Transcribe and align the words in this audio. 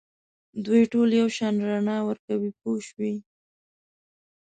دوی 0.65 0.81
ټول 0.91 1.09
یو 1.21 1.27
شان 1.37 1.53
رڼا 1.69 1.97
ورکوي 2.07 2.51
پوه 2.59 2.79
شوې!. 2.87 3.13